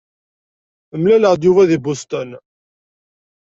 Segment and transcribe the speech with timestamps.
[1.01, 2.29] Mlaleɣ-d Yuba deg Boston.